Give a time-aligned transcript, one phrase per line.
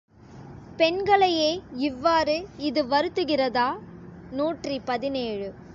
[0.77, 1.49] பெண்களையே
[1.79, 2.47] இவ்வாறு
[2.57, 3.67] இது வருத்துகிறதா?
[4.31, 5.49] நூற்றி பதினேழு.